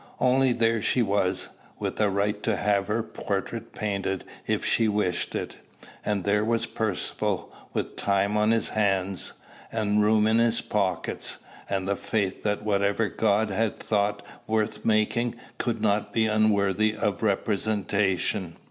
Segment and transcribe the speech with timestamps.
[0.19, 5.35] Only there she was, with a right to have her portrait painted if she wished
[5.35, 5.57] it;
[6.03, 9.33] and there was Percivale, with time on his hands,
[9.71, 11.37] and room in his pockets,
[11.69, 17.21] and the faith that whatever God had thought worth making could not be unworthy of
[17.21, 18.55] representation.